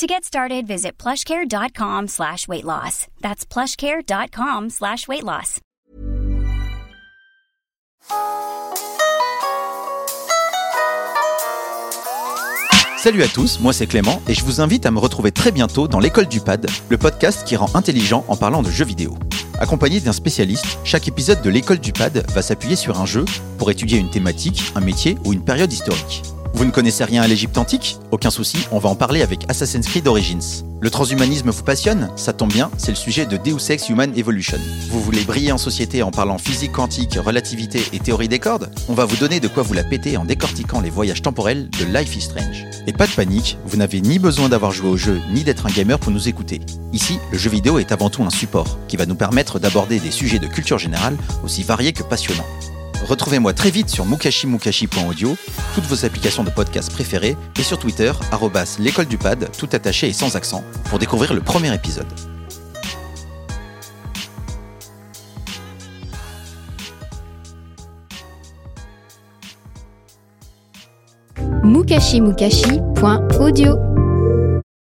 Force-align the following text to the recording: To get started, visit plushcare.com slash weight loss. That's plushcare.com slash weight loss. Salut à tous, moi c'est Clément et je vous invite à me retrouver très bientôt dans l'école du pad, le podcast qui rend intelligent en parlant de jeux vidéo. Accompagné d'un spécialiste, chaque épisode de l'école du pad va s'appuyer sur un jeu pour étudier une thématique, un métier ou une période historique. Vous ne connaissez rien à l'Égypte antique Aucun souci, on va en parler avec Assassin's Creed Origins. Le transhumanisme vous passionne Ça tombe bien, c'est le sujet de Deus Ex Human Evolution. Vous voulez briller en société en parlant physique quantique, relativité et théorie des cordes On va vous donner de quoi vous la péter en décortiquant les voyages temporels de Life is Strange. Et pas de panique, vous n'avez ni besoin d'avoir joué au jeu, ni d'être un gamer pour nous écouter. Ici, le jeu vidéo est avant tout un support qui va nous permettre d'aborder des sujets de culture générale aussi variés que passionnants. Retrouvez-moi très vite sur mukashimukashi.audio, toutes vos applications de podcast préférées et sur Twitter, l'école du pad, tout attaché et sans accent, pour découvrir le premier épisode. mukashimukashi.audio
To 0.00 0.06
get 0.06 0.24
started, 0.24 0.66
visit 0.66 0.92
plushcare.com 0.96 2.08
slash 2.08 2.48
weight 2.48 2.64
loss. 2.64 3.06
That's 3.20 3.44
plushcare.com 3.44 4.70
slash 4.70 5.06
weight 5.06 5.22
loss. 5.22 5.60
Salut 12.96 13.22
à 13.22 13.28
tous, 13.28 13.60
moi 13.60 13.74
c'est 13.74 13.86
Clément 13.86 14.22
et 14.26 14.32
je 14.32 14.42
vous 14.42 14.62
invite 14.62 14.86
à 14.86 14.90
me 14.90 14.98
retrouver 14.98 15.32
très 15.32 15.52
bientôt 15.52 15.86
dans 15.86 16.00
l'école 16.00 16.28
du 16.28 16.40
pad, 16.40 16.66
le 16.88 16.96
podcast 16.96 17.46
qui 17.46 17.56
rend 17.56 17.68
intelligent 17.74 18.24
en 18.28 18.36
parlant 18.36 18.62
de 18.62 18.70
jeux 18.70 18.86
vidéo. 18.86 19.18
Accompagné 19.58 20.00
d'un 20.00 20.14
spécialiste, 20.14 20.78
chaque 20.82 21.08
épisode 21.08 21.42
de 21.42 21.50
l'école 21.50 21.78
du 21.78 21.92
pad 21.92 22.24
va 22.32 22.40
s'appuyer 22.40 22.76
sur 22.76 22.98
un 22.98 23.04
jeu 23.04 23.26
pour 23.58 23.70
étudier 23.70 23.98
une 23.98 24.08
thématique, 24.08 24.72
un 24.74 24.80
métier 24.80 25.18
ou 25.26 25.34
une 25.34 25.44
période 25.44 25.70
historique. 25.70 26.22
Vous 26.52 26.64
ne 26.64 26.70
connaissez 26.70 27.04
rien 27.04 27.22
à 27.22 27.28
l'Égypte 27.28 27.56
antique 27.58 27.98
Aucun 28.10 28.30
souci, 28.30 28.58
on 28.72 28.78
va 28.78 28.88
en 28.88 28.94
parler 28.94 29.22
avec 29.22 29.44
Assassin's 29.48 29.86
Creed 29.86 30.06
Origins. 30.08 30.64
Le 30.80 30.90
transhumanisme 30.90 31.50
vous 31.50 31.62
passionne 31.62 32.10
Ça 32.16 32.32
tombe 32.32 32.52
bien, 32.52 32.70
c'est 32.76 32.90
le 32.90 32.96
sujet 32.96 33.26
de 33.26 33.36
Deus 33.36 33.70
Ex 33.70 33.88
Human 33.88 34.12
Evolution. 34.16 34.58
Vous 34.90 35.00
voulez 35.00 35.22
briller 35.22 35.52
en 35.52 35.58
société 35.58 36.02
en 36.02 36.10
parlant 36.10 36.38
physique 36.38 36.72
quantique, 36.72 37.14
relativité 37.14 37.82
et 37.92 37.98
théorie 37.98 38.28
des 38.28 38.38
cordes 38.38 38.70
On 38.88 38.94
va 38.94 39.04
vous 39.04 39.16
donner 39.16 39.40
de 39.40 39.48
quoi 39.48 39.62
vous 39.62 39.74
la 39.74 39.84
péter 39.84 40.16
en 40.16 40.24
décortiquant 40.24 40.80
les 40.80 40.90
voyages 40.90 41.22
temporels 41.22 41.70
de 41.70 41.84
Life 41.84 42.16
is 42.16 42.22
Strange. 42.22 42.66
Et 42.86 42.92
pas 42.92 43.06
de 43.06 43.12
panique, 43.12 43.58
vous 43.66 43.76
n'avez 43.76 44.00
ni 44.00 44.18
besoin 44.18 44.48
d'avoir 44.48 44.72
joué 44.72 44.88
au 44.88 44.96
jeu, 44.96 45.20
ni 45.32 45.44
d'être 45.44 45.66
un 45.66 45.70
gamer 45.70 45.98
pour 45.98 46.12
nous 46.12 46.28
écouter. 46.28 46.60
Ici, 46.92 47.18
le 47.30 47.38
jeu 47.38 47.50
vidéo 47.50 47.78
est 47.78 47.92
avant 47.92 48.10
tout 48.10 48.22
un 48.22 48.30
support 48.30 48.78
qui 48.88 48.96
va 48.96 49.06
nous 49.06 49.14
permettre 49.14 49.58
d'aborder 49.58 50.00
des 50.00 50.10
sujets 50.10 50.38
de 50.38 50.46
culture 50.46 50.78
générale 50.78 51.16
aussi 51.44 51.62
variés 51.62 51.92
que 51.92 52.02
passionnants. 52.02 52.46
Retrouvez-moi 53.04 53.52
très 53.52 53.70
vite 53.70 53.88
sur 53.88 54.04
mukashimukashi.audio, 54.04 55.36
toutes 55.74 55.84
vos 55.84 56.04
applications 56.04 56.44
de 56.44 56.50
podcast 56.50 56.92
préférées 56.92 57.36
et 57.58 57.62
sur 57.62 57.78
Twitter, 57.78 58.12
l'école 58.78 59.06
du 59.06 59.18
pad, 59.18 59.50
tout 59.56 59.68
attaché 59.72 60.08
et 60.08 60.12
sans 60.12 60.36
accent, 60.36 60.64
pour 60.88 60.98
découvrir 60.98 61.34
le 61.34 61.40
premier 61.40 61.74
épisode. 61.74 62.06
mukashimukashi.audio 71.62 73.89